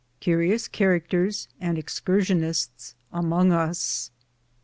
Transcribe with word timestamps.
CURIOUS 0.19 0.67
CnAEACTERS 0.67 1.47
AND 1.59 1.77
EXCURSIONISTS 1.77 2.95
AMONG 3.13 3.51
US. 3.51 4.09